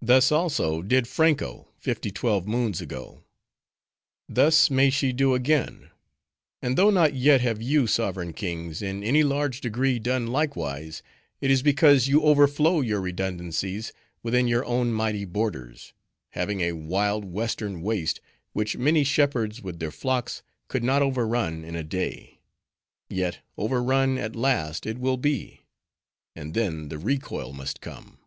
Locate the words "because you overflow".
11.62-12.80